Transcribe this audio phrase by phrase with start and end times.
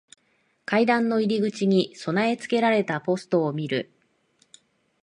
[0.65, 3.91] 階段の入り口に備え付けられたポストを見る。